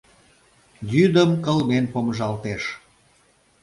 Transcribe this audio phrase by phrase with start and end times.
[0.91, 2.63] Йӱдым кылмен помыжалтеш.